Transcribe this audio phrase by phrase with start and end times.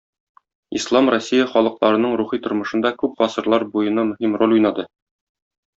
[0.79, 4.93] Ислам Россия халыкларының рухи тормышында күп гасырлар буена мөһим роль уйнады.